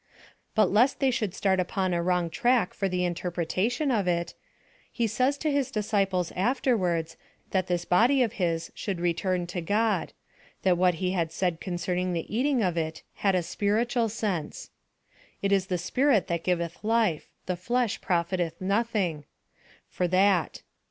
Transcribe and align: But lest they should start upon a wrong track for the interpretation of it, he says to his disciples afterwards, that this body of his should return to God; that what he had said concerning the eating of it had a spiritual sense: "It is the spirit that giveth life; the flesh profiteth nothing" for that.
But 0.55 0.71
lest 0.71 0.99
they 0.99 1.11
should 1.11 1.35
start 1.35 1.59
upon 1.59 1.93
a 1.93 2.01
wrong 2.01 2.31
track 2.31 2.73
for 2.73 2.89
the 2.89 3.05
interpretation 3.05 3.91
of 3.91 4.07
it, 4.07 4.33
he 4.91 5.05
says 5.05 5.37
to 5.37 5.51
his 5.51 5.69
disciples 5.69 6.31
afterwards, 6.31 7.17
that 7.51 7.67
this 7.67 7.85
body 7.85 8.23
of 8.23 8.33
his 8.41 8.71
should 8.73 8.99
return 8.99 9.45
to 9.45 9.61
God; 9.61 10.13
that 10.63 10.75
what 10.75 10.95
he 10.95 11.11
had 11.11 11.31
said 11.31 11.61
concerning 11.61 12.13
the 12.13 12.35
eating 12.35 12.63
of 12.63 12.77
it 12.77 13.03
had 13.17 13.35
a 13.35 13.43
spiritual 13.43 14.09
sense: 14.09 14.71
"It 15.43 15.51
is 15.51 15.67
the 15.67 15.77
spirit 15.77 16.25
that 16.25 16.43
giveth 16.43 16.83
life; 16.83 17.29
the 17.45 17.55
flesh 17.55 18.01
profiteth 18.01 18.59
nothing" 18.59 19.25
for 19.87 20.07
that. 20.07 20.63